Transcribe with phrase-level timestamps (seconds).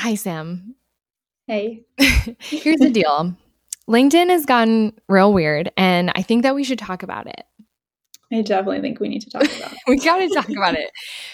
[0.00, 0.76] Hi, Sam.
[1.46, 1.84] Hey.
[2.38, 3.36] Here's the deal
[3.86, 7.42] LinkedIn has gotten real weird, and I think that we should talk about it.
[8.32, 9.78] I definitely think we need to talk about it.
[9.86, 10.90] we got to talk about it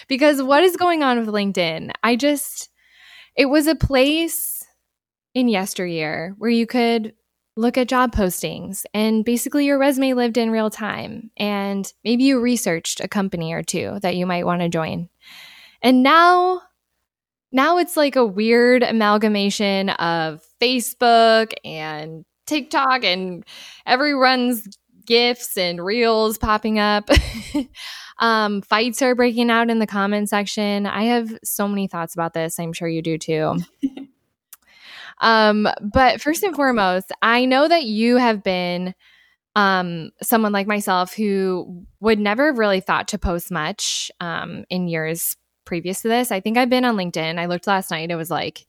[0.09, 1.91] because what is going on with LinkedIn?
[2.03, 2.67] I just,
[3.37, 4.65] it was a place
[5.33, 7.13] in yesteryear where you could
[7.55, 12.41] look at job postings and basically your resume lived in real time and maybe you
[12.41, 15.07] researched a company or two that you might want to join.
[15.81, 16.63] And now
[17.57, 23.43] now it's like a weird amalgamation of Facebook and TikTok and
[23.87, 27.09] everyone's gifs and reels popping up.
[28.19, 30.85] um, fights are breaking out in the comment section.
[30.85, 32.59] I have so many thoughts about this.
[32.59, 33.57] I'm sure you do too.
[35.17, 38.93] um, but first and foremost, I know that you have been
[39.55, 44.87] um, someone like myself who would never have really thought to post much um, in
[44.87, 45.35] years
[45.67, 46.31] previous to this.
[46.31, 47.37] I think I've been on LinkedIn.
[47.37, 48.09] I looked last night.
[48.09, 48.65] It was like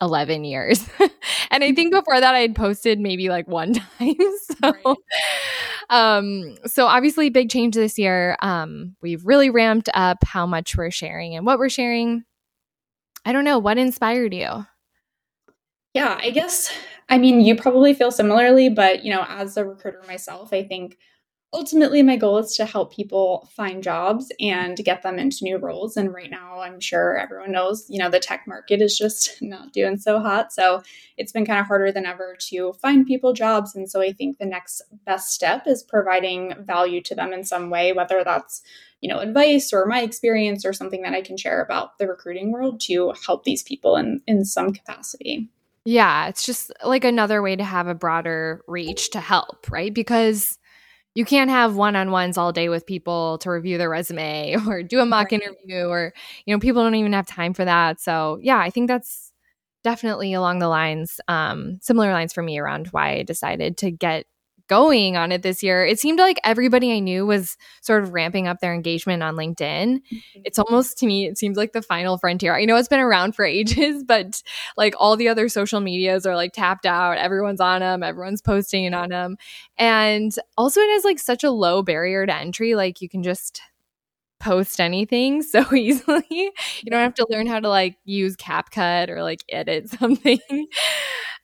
[0.00, 0.88] 11 years.
[1.50, 4.14] and I think before that I had posted maybe like one time.
[4.16, 4.96] So right.
[5.90, 8.36] um so obviously big change this year.
[8.40, 12.24] Um we've really ramped up how much we're sharing and what we're sharing.
[13.24, 14.64] I don't know, what inspired you?
[15.94, 16.72] Yeah, I guess
[17.08, 20.96] I mean you probably feel similarly, but you know, as a recruiter myself, I think
[21.52, 25.96] ultimately my goal is to help people find jobs and get them into new roles.
[25.96, 29.72] And right now i'm sure everyone knows you know the tech market is just not
[29.72, 30.52] doing so hot.
[30.52, 30.82] So
[31.16, 33.74] it's been kind of harder than ever to find people jobs.
[33.74, 37.70] And so i think the next best step is providing value to them in some
[37.70, 38.62] way whether that's
[39.00, 42.52] you know advice or my experience or something that i can share about the recruiting
[42.52, 45.48] world to help these people in in some capacity.
[45.84, 49.94] Yeah it's just like another way to have a broader reach to help right?
[49.94, 50.58] Because
[51.14, 55.06] you can't have one-on-ones all day with people to review their resume or do a
[55.06, 55.42] mock right.
[55.42, 56.12] interview or
[56.46, 59.32] you know people don't even have time for that so yeah i think that's
[59.84, 64.26] definitely along the lines um, similar lines for me around why i decided to get
[64.68, 68.46] going on it this year, it seemed like everybody I knew was sort of ramping
[68.46, 69.56] up their engagement on LinkedIn.
[69.96, 70.40] Mm-hmm.
[70.44, 72.54] It's almost to me, it seems like the final frontier.
[72.54, 74.42] I know it's been around for ages, but
[74.76, 77.18] like all the other social medias are like tapped out.
[77.18, 79.36] Everyone's on them, everyone's posting on them.
[79.76, 82.74] And also, it has like such a low barrier to entry.
[82.74, 83.60] Like you can just
[84.40, 86.24] post anything so easily.
[86.30, 90.38] You don't have to learn how to like use CapCut or like edit something.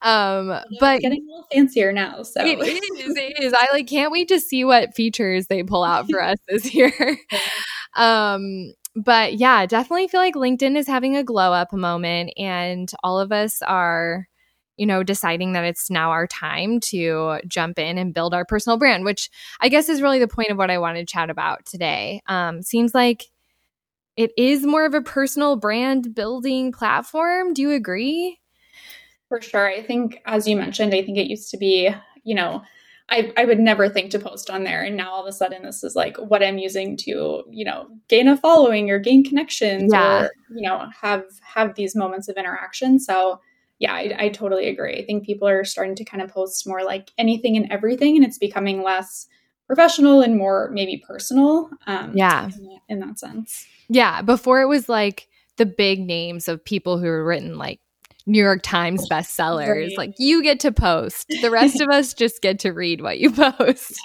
[0.04, 2.22] Um, but getting a little fancier now.
[2.22, 3.54] So it is, it is.
[3.54, 6.92] I like can't wait to see what features they pull out for us this year.
[7.97, 13.19] um, but yeah, definitely feel like LinkedIn is having a glow up moment, and all
[13.19, 14.28] of us are
[14.76, 18.76] you know, deciding that it's now our time to jump in and build our personal
[18.76, 21.65] brand, which I guess is really the point of what I wanted to chat about
[21.65, 22.21] today.
[22.26, 23.26] Um, seems like
[24.16, 27.54] it is more of a personal brand building platform.
[27.54, 28.41] Do you agree?
[29.29, 29.67] For sure.
[29.67, 31.91] I think, as you mentioned, I think it used to be,
[32.23, 32.62] you know,
[33.09, 34.83] I, I would never think to post on there.
[34.83, 37.89] And now all of a sudden, this is like what I'm using to, you know,
[38.09, 40.23] gain a following or gain connections yeah.
[40.23, 42.99] or, you know, have have these moments of interaction.
[42.99, 43.41] So
[43.79, 44.97] yeah, I, I totally agree.
[44.97, 48.25] I think people are starting to kind of post more like anything and everything, and
[48.25, 49.27] it's becoming less
[49.67, 51.71] professional and more maybe personal.
[51.87, 53.67] Um, yeah, in that, in that sense.
[53.89, 57.81] Yeah, before it was like the big names of people who were written like
[58.27, 59.69] New York Times bestsellers.
[59.69, 59.99] Right.
[59.99, 61.27] Like you get to post.
[61.43, 63.99] The rest of us just get to read what you post.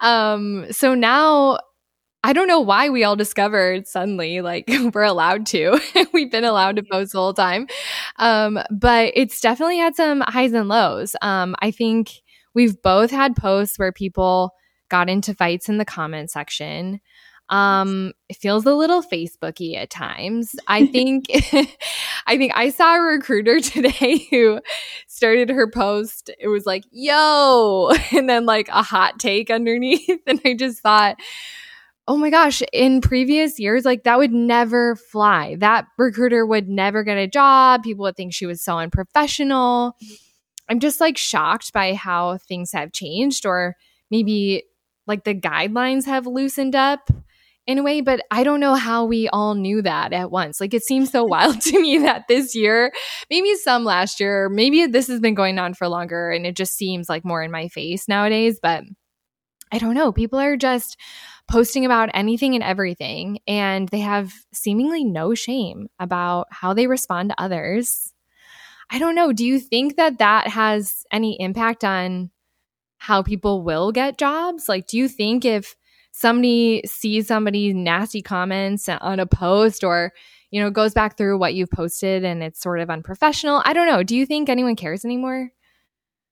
[0.00, 1.58] Um so now
[2.24, 5.80] I don't know why we all discovered suddenly like we're allowed to.
[6.12, 7.66] We've been allowed to post the whole time.
[8.16, 11.16] Um, but it's definitely had some highs and lows.
[11.20, 12.22] Um, I think
[12.54, 14.52] we've both had posts where people
[14.88, 17.00] got into fights in the comment section.
[17.52, 20.56] Um, it feels a little Facebooky at times.
[20.66, 21.26] I think
[22.26, 24.60] I think I saw a recruiter today who
[25.06, 26.30] started her post.
[26.40, 30.20] It was like, yo, and then like a hot take underneath.
[30.26, 31.16] And I just thought,
[32.08, 35.56] oh my gosh, in previous years, like that would never fly.
[35.56, 37.82] That recruiter would never get a job.
[37.82, 39.94] People would think she was so unprofessional.
[40.70, 43.76] I'm just like shocked by how things have changed, or
[44.10, 44.64] maybe
[45.06, 47.10] like the guidelines have loosened up
[47.66, 50.60] in a way, but I don't know how we all knew that at once.
[50.60, 52.92] Like it seems so wild to me that this year,
[53.30, 56.76] maybe some last year, maybe this has been going on for longer and it just
[56.76, 58.84] seems like more in my face nowadays, but
[59.72, 60.12] I don't know.
[60.12, 60.98] People are just
[61.48, 67.30] posting about anything and everything, and they have seemingly no shame about how they respond
[67.30, 68.12] to others.
[68.90, 69.32] I don't know.
[69.32, 72.30] Do you think that that has any impact on
[72.98, 74.68] how people will get jobs?
[74.68, 75.74] Like, do you think if
[76.12, 80.12] somebody sees somebody's nasty comments uh, on a post or
[80.52, 83.62] you know, goes back through what you've posted and it's sort of unprofessional.
[83.64, 84.02] I don't know.
[84.02, 85.50] Do you think anyone cares anymore?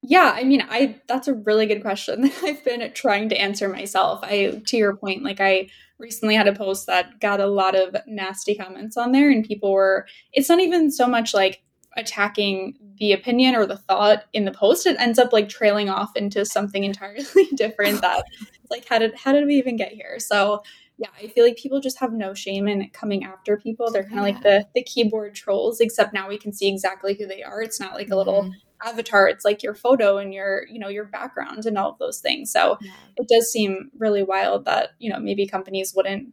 [0.02, 3.68] Yeah, I mean, I that's a really good question that I've been trying to answer
[3.68, 4.20] myself.
[4.22, 5.68] I to your point, like I
[5.98, 9.72] recently had a post that got a lot of nasty comments on there and people
[9.72, 11.62] were it's not even so much like
[11.96, 16.16] attacking the opinion or the thought in the post it ends up like trailing off
[16.16, 18.24] into something entirely different that
[18.70, 20.62] like how did how did we even get here so
[20.98, 24.20] yeah i feel like people just have no shame in coming after people they're kind
[24.20, 24.32] of yeah.
[24.32, 27.80] like the the keyboard trolls except now we can see exactly who they are it's
[27.80, 28.88] not like a little mm-hmm.
[28.88, 32.20] avatar it's like your photo and your you know your background and all of those
[32.20, 32.92] things so yeah.
[33.16, 36.28] it does seem really wild that you know maybe companies wouldn't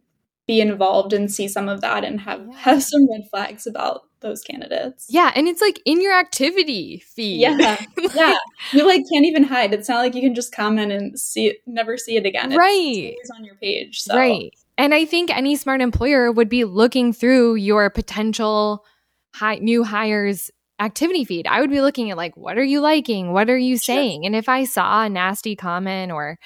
[0.47, 2.57] be involved and see some of that and have yeah.
[2.57, 5.07] have some red flags about those candidates.
[5.09, 7.41] Yeah, and it's like in your activity feed.
[7.41, 7.83] Yeah,
[8.15, 8.37] yeah.
[8.71, 9.73] You like can't even hide.
[9.73, 12.51] It's not like you can just comment and see it, never see it again.
[12.51, 14.01] It's, right, it's on your page.
[14.01, 14.15] So.
[14.15, 18.85] Right, and I think any smart employer would be looking through your potential
[19.33, 21.47] high, new hires activity feed.
[21.47, 23.33] I would be looking at like, what are you liking?
[23.33, 24.21] What are you saying?
[24.21, 24.27] Sure.
[24.27, 26.37] And if I saw a nasty comment or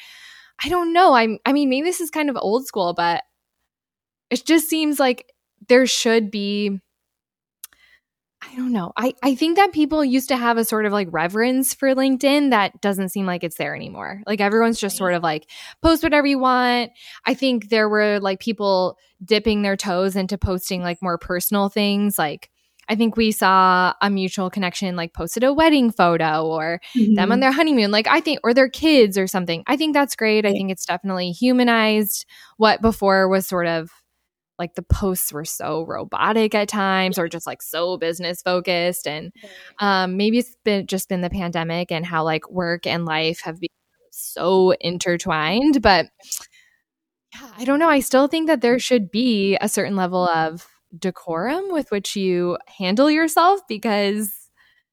[0.64, 1.40] I don't know, I'm.
[1.46, 3.24] I mean, maybe this is kind of old school, but
[4.30, 5.26] it just seems like
[5.68, 6.80] there should be
[8.44, 8.92] I don't know.
[8.98, 12.50] I, I think that people used to have a sort of like reverence for LinkedIn
[12.50, 14.22] that doesn't seem like it's there anymore.
[14.26, 15.50] Like everyone's just sort of like
[15.82, 16.92] post whatever you want.
[17.26, 22.18] I think there were like people dipping their toes into posting like more personal things.
[22.18, 22.50] Like
[22.90, 27.14] I think we saw a mutual connection like posted a wedding photo or mm-hmm.
[27.14, 27.42] them on mm-hmm.
[27.42, 27.92] their honeymoon.
[27.92, 29.64] Like I think, or their kids or something.
[29.68, 30.46] I think that's great.
[30.46, 32.26] I think it's definitely humanized
[32.58, 33.92] what before was sort of
[34.62, 39.34] like the posts were so robotic at times or just like so business focused and
[39.80, 43.60] um, maybe it's been just been the pandemic and how like work and life have
[43.60, 43.70] been
[44.12, 46.08] so intertwined but
[47.34, 47.90] yeah, I don't know.
[47.90, 50.68] I still think that there should be a certain level of
[50.98, 54.34] decorum with which you handle yourself because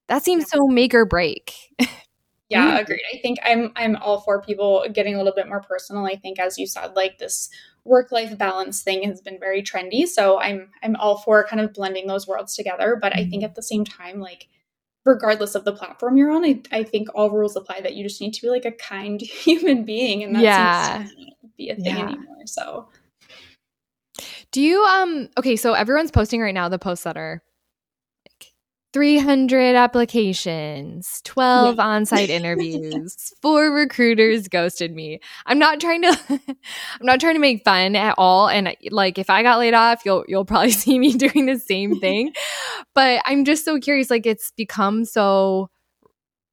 [0.08, 1.54] that seems so make or break.
[2.48, 3.02] yeah, agreed.
[3.12, 6.06] I think I'm I'm all for people getting a little bit more personal.
[6.06, 7.50] I think as you said, like this
[7.88, 10.06] work life balance thing has been very trendy.
[10.06, 12.98] So I'm I'm all for kind of blending those worlds together.
[13.00, 13.44] But I think mm-hmm.
[13.44, 14.48] at the same time, like
[15.04, 18.20] regardless of the platform you're on, I, I think all rules apply that you just
[18.20, 20.98] need to be like a kind human being and that yeah.
[20.98, 21.26] seems to
[21.56, 22.04] be a thing yeah.
[22.04, 22.46] anymore.
[22.46, 22.88] So
[24.52, 27.42] do you um okay, so everyone's posting right now the posts that are
[28.92, 31.82] 300 applications, 12 yeah.
[31.82, 35.20] on-site interviews, four recruiters ghosted me.
[35.46, 39.28] I'm not trying to I'm not trying to make fun at all and like if
[39.28, 42.32] I got laid off, you'll you'll probably see me doing the same thing.
[42.94, 45.70] but I'm just so curious like it's become so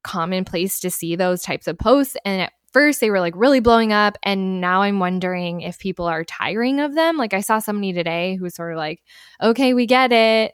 [0.03, 3.91] commonplace to see those types of posts and at first they were like really blowing
[3.91, 7.91] up and now i'm wondering if people are tiring of them like i saw somebody
[7.91, 9.01] today who was sort of like
[9.41, 10.53] okay we get it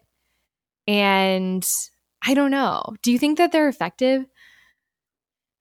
[0.88, 1.64] and
[2.26, 2.84] I don't know.
[3.02, 4.26] Do you think that they're effective?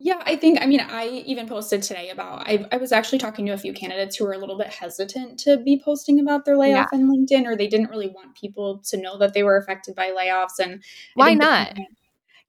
[0.03, 3.45] Yeah, I think, I mean, I even posted today about, I, I was actually talking
[3.45, 6.57] to a few candidates who were a little bit hesitant to be posting about their
[6.57, 6.99] layoff yeah.
[6.99, 10.11] on LinkedIn, or they didn't really want people to know that they were affected by
[10.11, 10.59] layoffs.
[10.59, 10.83] And
[11.15, 11.75] why not?
[11.75, 11.85] The,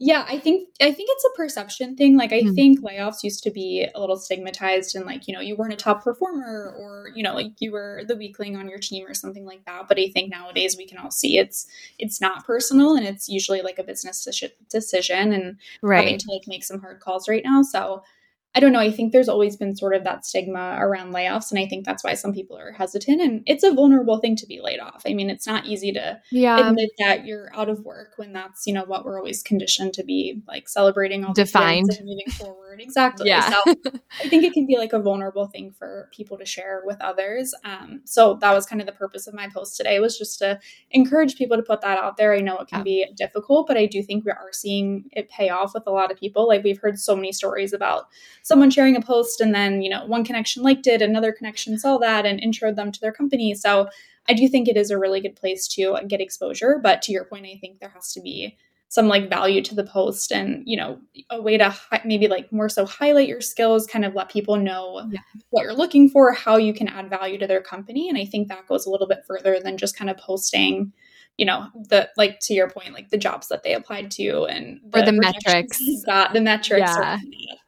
[0.03, 2.17] yeah, I think I think it's a perception thing.
[2.17, 5.39] Like I mm think layoffs used to be a little stigmatized and like, you know,
[5.39, 8.79] you weren't a top performer or, you know, like you were the weakling on your
[8.79, 9.87] team or something like that.
[9.87, 11.67] But I think nowadays we can all see it's
[11.99, 14.27] it's not personal and it's usually like a business
[14.69, 15.97] decision and right.
[15.99, 17.61] having to like make some hard calls right now.
[17.61, 18.03] So
[18.53, 18.79] I don't know.
[18.79, 21.51] I think there's always been sort of that stigma around layoffs.
[21.51, 23.21] And I think that's why some people are hesitant.
[23.21, 25.03] And it's a vulnerable thing to be laid off.
[25.07, 26.69] I mean, it's not easy to yeah.
[26.69, 30.03] admit that you're out of work when that's, you know, what we're always conditioned to
[30.03, 32.70] be like celebrating all defined moving forward.
[32.79, 33.27] Exactly.
[33.27, 33.49] Yeah.
[33.49, 33.57] So
[34.23, 37.53] I think it can be like a vulnerable thing for people to share with others.
[37.63, 40.59] Um, so that was kind of the purpose of my post today was just to
[40.91, 42.33] encourage people to put that out there.
[42.33, 42.83] I know it can yeah.
[42.83, 46.11] be difficult, but I do think we are seeing it pay off with a lot
[46.11, 46.47] of people.
[46.47, 48.07] Like we've heard so many stories about
[48.43, 51.97] someone sharing a post and then, you know, one connection liked it, another connection saw
[51.97, 53.53] that and introed them to their company.
[53.53, 53.89] So
[54.29, 56.79] I do think it is a really good place to get exposure.
[56.81, 58.57] But to your point, I think there has to be
[58.91, 62.51] some like value to the post and you know a way to hi- maybe like
[62.51, 65.21] more so highlight your skills kind of let people know yeah.
[65.49, 68.09] what you're looking for how you can add value to their company.
[68.09, 70.91] And i think that goes a little bit further than just kind of posting
[71.37, 74.81] you know the like to your point like the jobs that they applied to and
[74.89, 75.81] the or the metrics.
[76.05, 77.17] got the metrics yeah.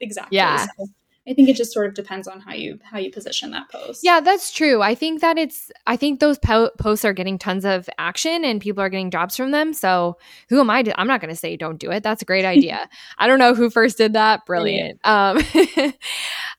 [0.02, 0.36] exactly.
[0.36, 0.68] Yeah.
[0.78, 0.88] So
[1.26, 4.02] I think it just sort of depends on how you how you position that post.
[4.04, 4.82] Yeah, that's true.
[4.82, 8.60] I think that it's I think those po- posts are getting tons of action and
[8.60, 9.74] people are getting jobs from them.
[9.74, 10.18] So
[10.50, 10.84] who am I?
[10.84, 12.04] To, I'm not going to say don't do it.
[12.04, 12.90] That's a great idea.
[13.18, 14.46] I don't know who first did that.
[14.46, 15.00] Brilliant.
[15.06, 15.40] Um,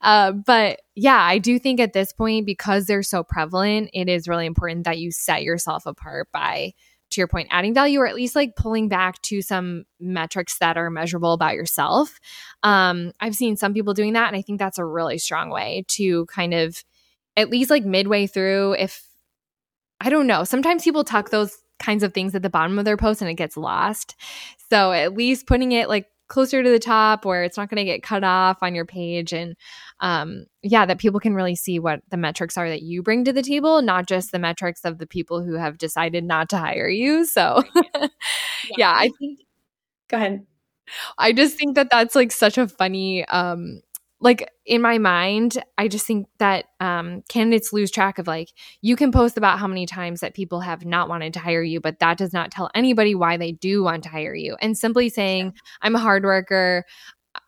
[0.00, 4.28] uh, but yeah, I do think at this point because they're so prevalent, it is
[4.28, 6.72] really important that you set yourself apart by
[7.14, 10.76] to your point, adding value or at least like pulling back to some metrics that
[10.76, 12.20] are measurable about yourself.
[12.62, 14.28] Um, I've seen some people doing that.
[14.28, 16.84] And I think that's a really strong way to kind of,
[17.36, 19.02] at least like midway through, if
[20.00, 22.96] I don't know, sometimes people tuck those kinds of things at the bottom of their
[22.96, 24.14] post and it gets lost.
[24.70, 27.84] So at least putting it like closer to the top where it's not going to
[27.84, 29.54] get cut off on your page and
[30.00, 33.32] um, yeah that people can really see what the metrics are that you bring to
[33.32, 36.88] the table not just the metrics of the people who have decided not to hire
[36.88, 37.24] you.
[37.24, 37.62] So
[37.94, 38.08] yeah,
[38.76, 39.40] yeah i think
[40.08, 40.46] go ahead.
[41.16, 43.80] I just think that that's like such a funny um
[44.20, 48.48] like in my mind, I just think that um, candidates lose track of like
[48.80, 51.80] you can post about how many times that people have not wanted to hire you,
[51.80, 54.56] but that does not tell anybody why they do want to hire you.
[54.62, 56.84] And simply saying, "I'm a hard worker,"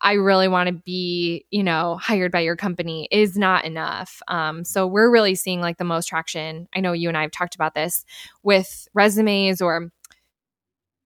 [0.00, 4.20] I really want to be, you know, hired by your company is not enough.
[4.28, 6.68] Um, so we're really seeing like the most traction.
[6.74, 8.04] I know you and I have talked about this
[8.42, 9.90] with resumes or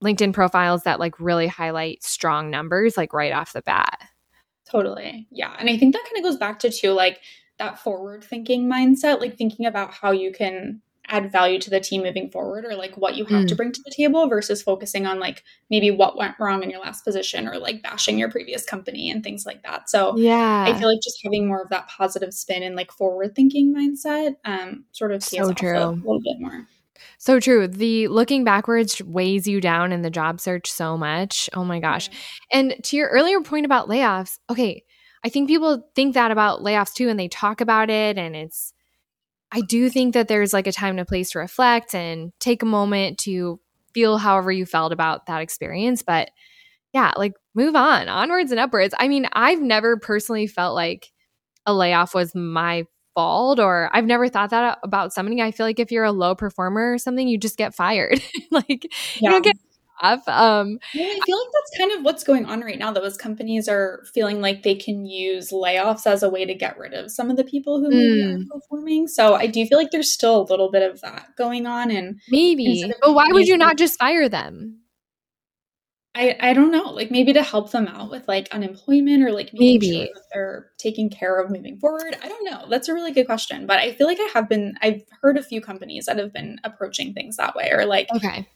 [0.02, 4.00] LinkedIn profiles that like really highlight strong numbers like right off the bat.
[4.70, 5.26] Totally.
[5.30, 5.54] Yeah.
[5.58, 7.20] And I think that kind of goes back to too, like
[7.58, 12.02] that forward thinking mindset, like thinking about how you can add value to the team
[12.02, 13.48] moving forward or like what you have mm.
[13.48, 16.80] to bring to the table versus focusing on like maybe what went wrong in your
[16.80, 19.90] last position or like bashing your previous company and things like that.
[19.90, 23.34] So yeah, I feel like just having more of that positive spin and like forward
[23.34, 25.76] thinking mindset um sort of so true.
[25.76, 26.66] a little bit more.
[27.18, 27.68] So true.
[27.68, 31.50] The looking backwards weighs you down in the job search so much.
[31.54, 32.08] Oh my gosh.
[32.52, 34.84] And to your earlier point about layoffs, okay,
[35.24, 38.16] I think people think that about layoffs too, and they talk about it.
[38.16, 38.72] And it's,
[39.52, 42.62] I do think that there's like a time and a place to reflect and take
[42.62, 43.60] a moment to
[43.92, 46.02] feel however you felt about that experience.
[46.02, 46.30] But
[46.92, 48.94] yeah, like move on, onwards and upwards.
[48.98, 51.10] I mean, I've never personally felt like
[51.66, 52.84] a layoff was my
[53.20, 55.42] fault or I've never thought that about somebody.
[55.42, 58.22] I feel like if you're a low performer or something, you just get fired.
[58.50, 58.84] like
[59.16, 59.20] yeah.
[59.20, 59.56] you don't get
[60.00, 60.26] off.
[60.26, 62.92] Um yeah, I feel like that's kind of what's going on right now.
[62.92, 66.94] Those companies are feeling like they can use layoffs as a way to get rid
[66.94, 68.42] of some of the people who mm.
[68.42, 69.08] are performing.
[69.08, 71.90] So I do feel like there's still a little bit of that going on.
[71.90, 74.79] And maybe, but why would you not just fire them?
[76.14, 79.50] I, I don't know, like maybe to help them out with like unemployment or like
[79.52, 82.16] maybe sure they're taking care of moving forward.
[82.20, 82.66] I don't know.
[82.68, 83.66] That's a really good question.
[83.66, 86.58] But I feel like I have been I've heard a few companies that have been
[86.64, 88.48] approaching things that way or like okay.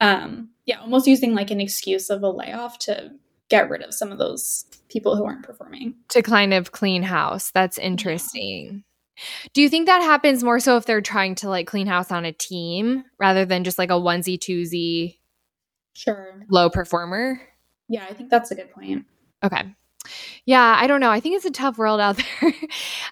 [0.00, 3.12] Um yeah, almost using like an excuse of a layoff to
[3.48, 5.94] get rid of some of those people who aren't performing.
[6.10, 7.50] To kind of clean house.
[7.50, 8.84] That's interesting.
[9.16, 9.20] Yeah.
[9.54, 12.26] Do you think that happens more so if they're trying to like clean house on
[12.26, 15.16] a team rather than just like a onesie twosie
[15.94, 16.44] Sure.
[16.48, 17.40] Low performer.
[17.88, 19.06] Yeah, I think that's a good point.
[19.42, 19.62] Okay.
[20.44, 21.10] Yeah, I don't know.
[21.10, 22.52] I think it's a tough world out there.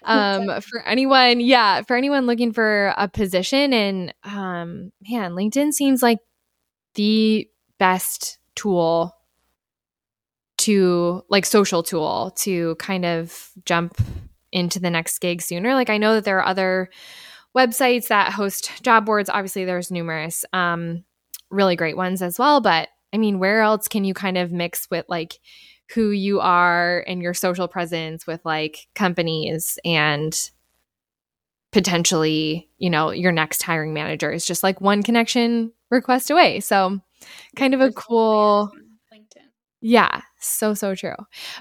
[0.03, 6.03] um, for anyone, yeah, for anyone looking for a position and um man, LinkedIn seems
[6.03, 6.19] like
[6.95, 7.49] the
[7.79, 9.15] best tool
[10.59, 13.97] to like social tool to kind of jump
[14.51, 15.73] into the next gig sooner.
[15.73, 16.89] Like I know that there are other
[17.57, 19.29] websites that host job boards.
[19.29, 20.45] Obviously, there's numerous.
[20.53, 21.03] Um,
[21.53, 22.61] really great ones as well.
[22.61, 25.39] But I mean, where else can you kind of mix with like
[25.93, 30.49] who you are and your social presence with like companies and
[31.71, 36.59] potentially, you know, your next hiring manager is just like one connection request away.
[36.59, 36.99] So
[37.55, 38.71] kind of a cool
[39.13, 39.47] LinkedIn.
[39.81, 41.15] Yeah, so so true.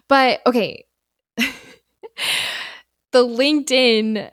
[0.09, 0.85] But okay.
[1.37, 1.53] the
[3.15, 4.31] LinkedIn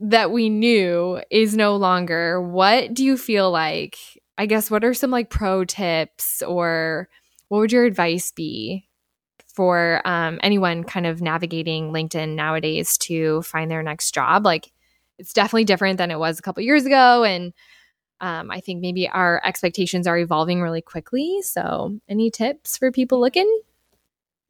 [0.00, 2.40] that we knew is no longer.
[2.40, 3.98] What do you feel like
[4.40, 7.10] I guess what are some like pro tips or
[7.48, 8.88] what would your advice be
[9.54, 14.46] for um, anyone kind of navigating LinkedIn nowadays to find their next job?
[14.46, 14.72] Like
[15.18, 17.22] it's definitely different than it was a couple years ago.
[17.22, 17.52] And
[18.22, 21.42] um, I think maybe our expectations are evolving really quickly.
[21.42, 23.60] So, any tips for people looking?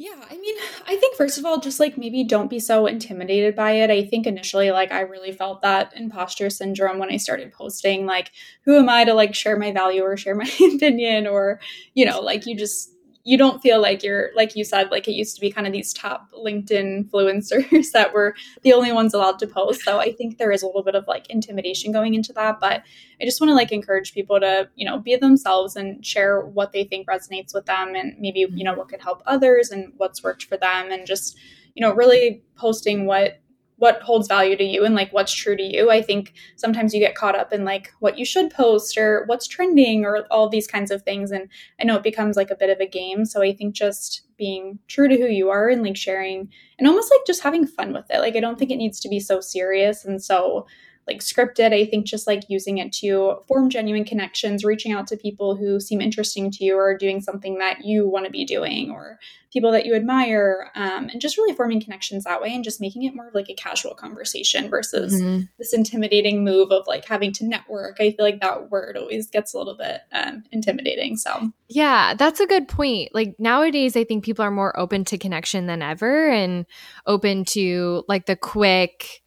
[0.01, 0.55] Yeah, I mean,
[0.87, 3.91] I think first of all, just like maybe don't be so intimidated by it.
[3.91, 8.33] I think initially, like, I really felt that imposter syndrome when I started posting, like,
[8.65, 11.27] who am I to like share my value or share my opinion?
[11.27, 11.61] Or,
[11.93, 15.13] you know, like, you just, you don't feel like you're like you said like it
[15.13, 19.39] used to be kind of these top linkedin influencers that were the only ones allowed
[19.39, 19.83] to post.
[19.83, 22.83] So i think there is a little bit of like intimidation going into that but
[23.21, 26.73] i just want to like encourage people to you know be themselves and share what
[26.73, 30.23] they think resonates with them and maybe you know what could help others and what's
[30.23, 31.37] worked for them and just
[31.75, 33.41] you know really posting what
[33.81, 35.91] what holds value to you and like what's true to you.
[35.91, 39.49] I think sometimes you get caught up in like what you should post or what's
[39.49, 41.31] trending or all these kinds of things.
[41.31, 41.49] And
[41.81, 43.25] I know it becomes like a bit of a game.
[43.25, 47.11] So I think just being true to who you are and like sharing and almost
[47.11, 48.21] like just having fun with it.
[48.21, 50.67] Like I don't think it needs to be so serious and so
[51.11, 51.73] like scripted.
[51.73, 55.81] I think just like using it to form genuine connections, reaching out to people who
[55.81, 59.19] seem interesting to you or doing something that you want to be doing or
[59.53, 63.03] people that you admire, um, and just really forming connections that way and just making
[63.03, 65.43] it more of like a casual conversation versus mm-hmm.
[65.59, 67.97] this intimidating move of like having to network.
[67.99, 71.17] I feel like that word always gets a little bit um, intimidating.
[71.17, 73.13] So, yeah, that's a good point.
[73.13, 76.65] Like nowadays, I think people are more open to connection than ever and
[77.07, 79.23] open to like the quick,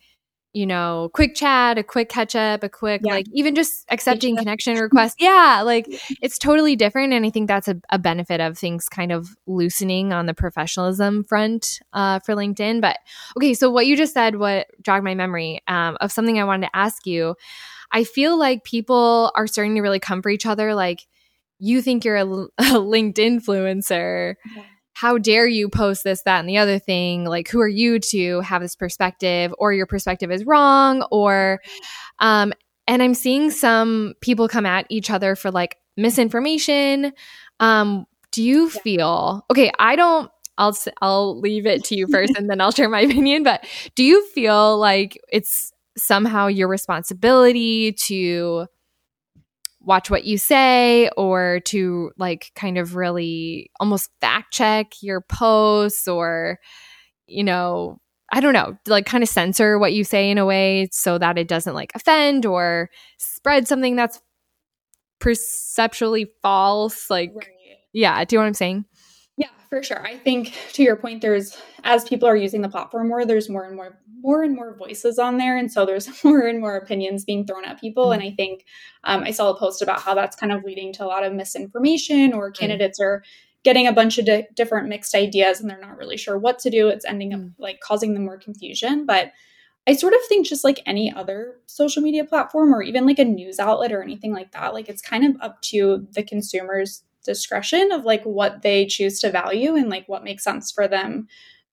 [0.53, 3.13] you know, quick chat, a quick catch up, a quick, yeah.
[3.13, 5.15] like even just accepting connection requests.
[5.19, 5.87] Yeah, like
[6.21, 7.11] it's totally different.
[7.11, 11.23] And I think that's a, a, benefit of things kind of loosening on the professionalism
[11.23, 12.81] front uh, for LinkedIn.
[12.81, 12.97] But
[13.35, 16.67] okay, so what you just said, what jogged my memory um, of something I wanted
[16.67, 17.35] to ask you.
[17.91, 20.75] I feel like people are starting to really come for each other.
[20.75, 21.05] Like,
[21.59, 22.25] you think you're a,
[22.57, 24.35] a LinkedIn influencer.
[24.55, 27.25] Yeah how dare you post this, that, and the other thing?
[27.25, 31.61] Like, who are you to have this perspective, or your perspective is wrong, or,
[32.19, 32.53] um,
[32.87, 37.13] and I'm seeing some people come at each other for like misinformation.
[37.59, 38.81] Um, do you yeah.
[38.81, 39.71] feel okay?
[39.79, 40.29] I don't.
[40.57, 43.43] I'll I'll leave it to you first, and then I'll share my opinion.
[43.43, 48.67] But do you feel like it's somehow your responsibility to
[49.83, 56.07] watch what you say or to like kind of really almost fact check your posts
[56.07, 56.57] or
[57.27, 57.99] you know
[58.31, 61.37] i don't know like kind of censor what you say in a way so that
[61.37, 64.21] it doesn't like offend or spread something that's
[65.19, 67.47] perceptually false like right.
[67.91, 68.85] yeah do you know what i'm saying
[69.73, 73.25] for sure i think to your point there's as people are using the platform more
[73.25, 75.57] there's more and more more and more voices on there.
[75.57, 78.05] And so there's more and more opinions being thrown at people.
[78.05, 78.21] Mm-hmm.
[78.21, 78.65] And I think
[79.03, 81.33] um, I saw a post about how that's kind of leading to a lot of
[81.33, 83.07] misinformation or candidates mm-hmm.
[83.07, 83.23] are
[83.63, 86.69] getting a bunch of di- different mixed ideas and they're not really sure what to
[86.69, 86.87] do.
[86.87, 87.47] It's ending mm-hmm.
[87.47, 89.05] up like causing them more confusion.
[89.05, 89.31] But
[89.85, 93.25] I sort of think just like any other social media platform or even like a
[93.25, 97.91] news outlet or anything like that, like it's kind of up to the consumer's discretion
[97.91, 101.27] of like what they choose to value and like what makes sense for them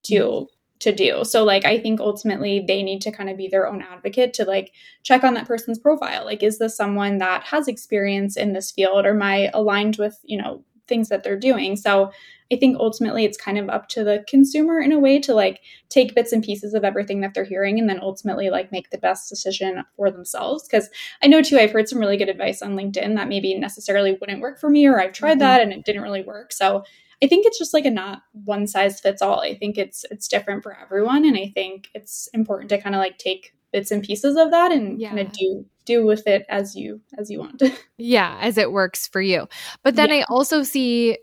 [0.04, 0.44] to mm-hmm
[0.80, 1.24] to do.
[1.24, 4.44] So like I think ultimately they need to kind of be their own advocate to
[4.44, 4.72] like
[5.02, 6.24] check on that person's profile.
[6.24, 10.18] Like is this someone that has experience in this field or am I aligned with,
[10.24, 11.76] you know, things that they're doing?
[11.76, 12.10] So
[12.52, 15.60] I think ultimately it's kind of up to the consumer in a way to like
[15.88, 18.98] take bits and pieces of everything that they're hearing and then ultimately like make the
[18.98, 20.66] best decision for themselves.
[20.68, 20.88] Cause
[21.22, 24.40] I know too, I've heard some really good advice on LinkedIn that maybe necessarily wouldn't
[24.40, 25.40] work for me or I've tried mm-hmm.
[25.40, 26.52] that and it didn't really work.
[26.52, 26.84] So
[27.22, 29.40] I think it's just like a not one size fits all.
[29.40, 33.00] I think it's it's different for everyone and I think it's important to kind of
[33.00, 35.10] like take bits and pieces of that and yeah.
[35.10, 37.62] kind of do do with it as you as you want.
[37.98, 39.48] yeah, as it works for you.
[39.82, 40.16] But then yeah.
[40.16, 41.18] I also see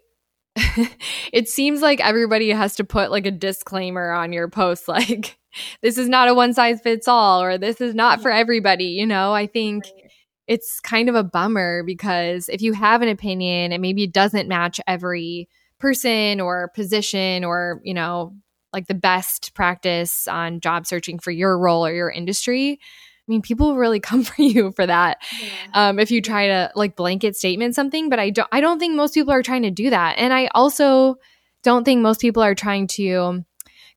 [1.34, 5.38] it seems like everybody has to put like a disclaimer on your post like
[5.82, 9.06] this is not a one size fits all or this is not for everybody, you
[9.06, 9.34] know?
[9.34, 10.08] I think right
[10.48, 14.48] it's kind of a bummer because if you have an opinion and maybe it doesn't
[14.48, 18.34] match every person or position or, you know,
[18.74, 22.80] like the best practice on job searching for your role or your industry.
[23.28, 25.18] I mean, people really come for you for that.
[25.42, 25.50] Yeah.
[25.74, 28.96] Um, if you try to like blanket statement something, but I don't, I don't think
[28.96, 30.16] most people are trying to do that.
[30.18, 31.16] And I also
[31.64, 33.44] don't think most people are trying to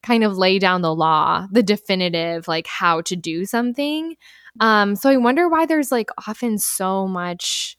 [0.02, 4.16] kind of lay down the law, the definitive, like how to do something.
[4.58, 7.76] Um, so I wonder why there's like often so much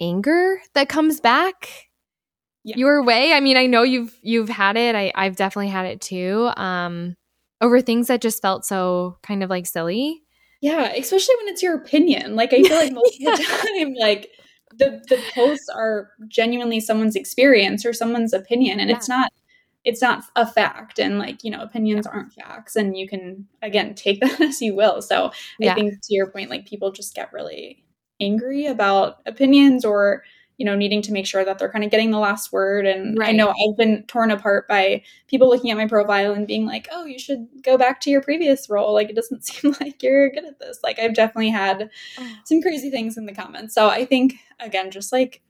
[0.00, 1.88] anger that comes back
[2.64, 2.76] yeah.
[2.76, 3.32] your way.
[3.32, 4.94] I mean, I know you've you've had it.
[4.94, 6.50] I I've definitely had it too.
[6.56, 7.16] Um,
[7.60, 10.22] over things that just felt so kind of like silly.
[10.60, 12.36] Yeah, especially when it's your opinion.
[12.36, 13.32] Like I feel like most yeah.
[13.32, 13.44] of the
[13.78, 14.30] time, like
[14.78, 18.96] the the posts are genuinely someone's experience or someone's opinion, and yeah.
[18.96, 19.32] it's not
[19.84, 23.94] it's not a fact and like you know opinions aren't facts and you can again
[23.94, 25.72] take that as you will so yeah.
[25.72, 27.84] i think to your point like people just get really
[28.20, 30.22] angry about opinions or
[30.60, 32.84] you know, needing to make sure that they're kind of getting the last word.
[32.84, 33.30] And right.
[33.30, 36.86] I know I've been torn apart by people looking at my profile and being like,
[36.92, 38.92] oh, you should go back to your previous role.
[38.92, 40.78] Like, it doesn't seem like you're good at this.
[40.82, 42.32] Like, I've definitely had oh.
[42.44, 43.74] some crazy things in the comments.
[43.74, 45.40] So I think, again, just like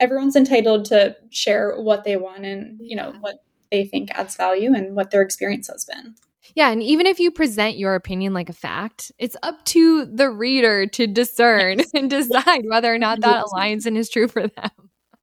[0.00, 4.74] everyone's entitled to share what they want and, you know, what they think adds value
[4.74, 6.14] and what their experience has been.
[6.54, 10.30] Yeah, and even if you present your opinion like a fact, it's up to the
[10.30, 14.70] reader to discern and decide whether or not that aligns and is true for them.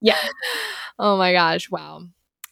[0.01, 0.17] Yeah.
[0.97, 2.03] Oh my gosh, wow.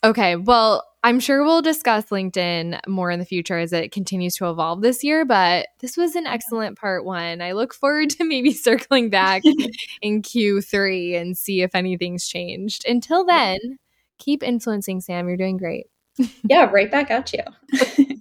[0.04, 4.50] Okay, well, I'm sure we'll discuss LinkedIn more in the future as it continues to
[4.50, 7.42] evolve this year, but this was an excellent part one.
[7.42, 9.44] I look forward to maybe circling back
[10.02, 12.84] in Q3 and see if anything's changed.
[12.86, 13.60] Until then,
[14.18, 15.30] keep influencing, Sam.
[15.30, 15.88] You're doing great.
[16.50, 18.16] yeah, right back at you.